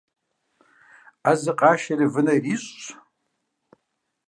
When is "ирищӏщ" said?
2.37-2.85